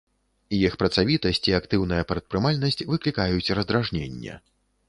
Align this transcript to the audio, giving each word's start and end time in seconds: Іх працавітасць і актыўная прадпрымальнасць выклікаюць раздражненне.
Іх 0.59 0.77
працавітасць 0.83 1.41
і 1.51 1.53
актыўная 1.59 2.01
прадпрымальнасць 2.13 2.81
выклікаюць 2.95 3.53
раздражненне. 3.61 4.33